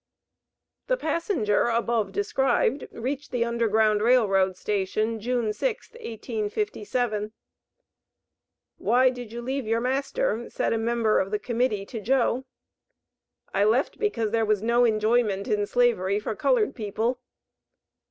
[0.87, 7.33] The passenger above described reached the Underground Rail Road station, June 6th, 1857.
[8.79, 12.45] "Why did you leave your master?" said a member of the Committee to Joe.
[13.53, 17.19] "I left because there was no enjoyment in slavery for colored people."